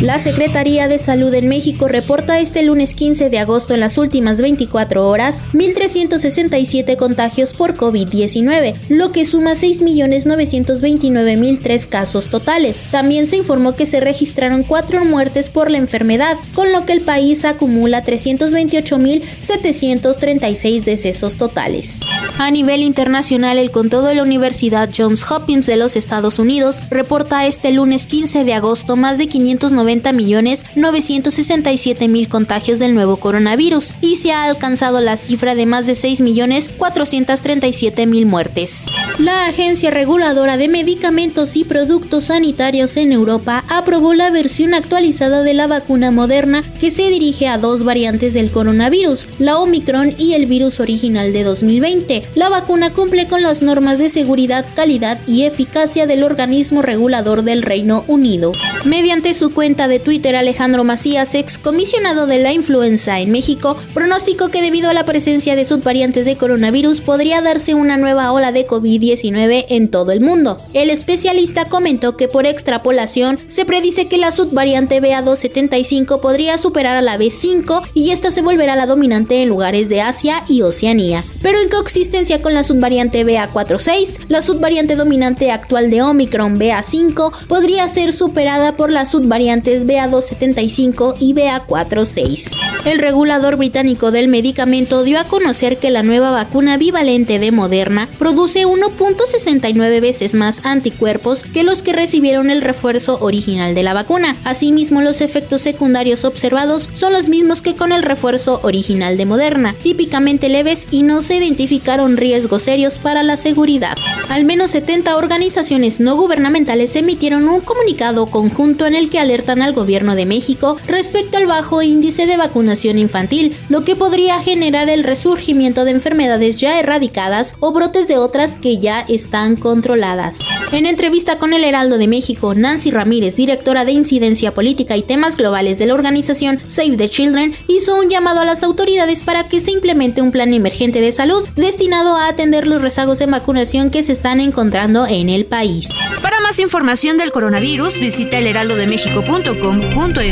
[0.00, 4.40] La Secretaría de Salud en México reporta este lunes 15 de agosto en las últimas
[4.40, 12.86] 24 horas 1.367 contagios por COVID-19, lo que suma 6.929.003 casos totales.
[12.90, 17.02] También se informó que se registraron cuatro muertes por la enfermedad, con lo que el
[17.02, 22.00] país acumula 328.736 decesos totales.
[22.38, 27.46] A nivel internacional, el contado de la Universidad Johns Hopkins de los Estados Unidos reporta
[27.46, 33.94] este lunes 15 de agosto más de 590 millones 967 mil contagios del nuevo coronavirus
[34.00, 38.86] y se ha alcanzado la cifra de más de 6 millones 437 mil muertes.
[39.18, 45.54] La Agencia Reguladora de Medicamentos y Productos Sanitarios en Europa aprobó la versión actualizada de
[45.54, 50.46] la vacuna moderna que se dirige a dos variantes del coronavirus, la Omicron y el
[50.46, 52.24] virus original de 2020.
[52.34, 57.62] La vacuna cumple con las normas de seguridad, calidad y eficacia del organismo regulador del
[57.62, 58.52] Reino Unido.
[58.84, 64.48] Mediante su cuenta de Twitter Alejandro Macías, ex comisionado de la influenza en México, pronosticó
[64.48, 68.68] que debido a la presencia de subvariantes de coronavirus podría darse una nueva ola de
[68.68, 70.58] COVID-19 en todo el mundo.
[70.74, 77.02] El especialista comentó que por extrapolación se predice que la subvariante BA275 podría superar a
[77.02, 81.24] la B5 y esta se volverá la dominante en lugares de Asia y Oceanía.
[81.42, 87.88] Pero en coexistencia con la subvariante BA46, la subvariante dominante actual de Omicron BA5 podría
[87.88, 92.50] ser superada por la subvariante BA275 y BA46.
[92.84, 98.08] El regulador británico del medicamento dio a conocer que la nueva vacuna bivalente de Moderna
[98.18, 104.36] produce 1.69 veces más anticuerpos que los que recibieron el refuerzo original de la vacuna.
[104.44, 109.74] Asimismo, los efectos secundarios observados son los mismos que con el refuerzo original de Moderna,
[109.82, 113.96] típicamente leves y no se identificaron riesgos serios para la seguridad.
[114.28, 119.72] Al menos 70 organizaciones no gubernamentales emitieron un comunicado conjunto en el que alertan al
[119.72, 125.04] gobierno de México respecto al bajo índice de vacunación infantil, lo que podría generar el
[125.04, 130.38] resurgimiento de enfermedades ya erradicadas o brotes de otras que ya están controladas.
[130.72, 135.36] En entrevista con el Heraldo de México, Nancy Ramírez, directora de incidencia política y temas
[135.36, 139.60] globales de la organización Save the Children, hizo un llamado a las autoridades para que
[139.60, 144.02] se implemente un plan emergente de salud destinado a atender los rezagos de vacunación que
[144.02, 145.88] se están encontrando en el país.
[146.22, 149.43] Para más información del coronavirus, visita elheraldodemexico.com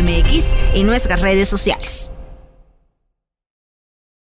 [0.02, 2.12] mx y nuestras redes sociales.